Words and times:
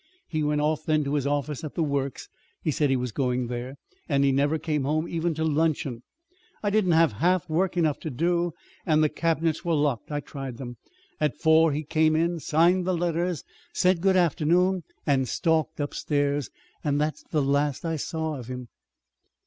He 0.27 0.41
went 0.41 0.61
off 0.61 0.83
then 0.83 1.03
to 1.03 1.13
his 1.13 1.27
office 1.27 1.63
at 1.63 1.75
the 1.75 1.83
Works 1.83 2.27
(he 2.63 2.71
said 2.71 2.89
he 2.89 2.95
was 2.95 3.11
going 3.11 3.45
there), 3.45 3.75
and 4.09 4.23
he 4.23 4.31
never 4.31 4.57
came 4.57 4.83
home 4.83 5.07
even 5.07 5.35
to 5.35 5.43
luncheon. 5.43 6.01
I 6.63 6.71
didn't 6.71 6.93
have 6.93 7.11
half 7.11 7.47
work 7.47 7.77
enough 7.77 7.99
to 7.99 8.09
do, 8.09 8.45
and 8.83 8.93
and 8.95 9.03
the 9.03 9.09
cabinets 9.09 9.63
were 9.63 9.75
locked. 9.75 10.11
I 10.11 10.19
tried 10.19 10.57
them. 10.57 10.77
At 11.19 11.37
four 11.39 11.71
he 11.71 11.83
came 11.83 12.15
in, 12.15 12.39
signed 12.39 12.85
the 12.85 12.97
letters, 12.97 13.43
said 13.73 14.01
good 14.01 14.17
afternoon 14.17 14.81
and 15.05 15.27
stalked 15.27 15.79
upstairs. 15.79 16.49
And 16.83 16.99
that's 16.99 17.21
the 17.21 17.43
last 17.43 17.85
I 17.85 17.97
saw 17.97 18.37
of 18.37 18.47
him." 18.47 18.69